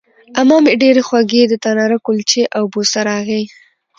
[0.37, 3.43] عمه مې ډېرې خوږې د تناره کلچې او بوسراغې